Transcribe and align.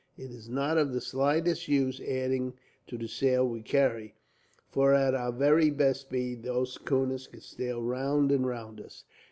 It 0.17 0.31
is 0.31 0.49
not 0.49 0.79
of 0.79 0.93
the 0.93 0.99
slightest 0.99 1.67
use 1.67 1.99
adding 2.01 2.53
to 2.87 2.97
the 2.97 3.07
sail 3.07 3.47
we 3.47 3.61
carry, 3.61 4.15
for 4.71 4.95
at 4.95 5.13
our 5.13 5.31
very 5.31 5.69
best 5.69 6.01
speed, 6.01 6.41
those 6.41 6.73
schooners 6.73 7.27
could 7.27 7.43
sail 7.43 7.83
round 7.83 8.31
and 8.31 8.47
round 8.47 8.81
us. 8.81 9.03